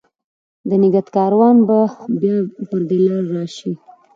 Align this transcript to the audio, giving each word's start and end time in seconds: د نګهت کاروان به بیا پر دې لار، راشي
د 0.69 0.71
نګهت 0.81 1.07
کاروان 1.15 1.57
به 1.67 1.79
بیا 2.19 2.35
پر 2.69 2.81
دې 2.89 2.99
لار، 3.05 3.23
راشي 3.35 3.71